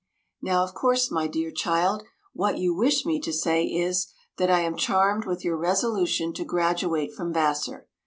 [0.41, 2.01] Now of course, my dear child,
[2.33, 6.43] what you wish me to say is, that I am charmed with your resolution to
[6.43, 7.85] graduate from Vassar.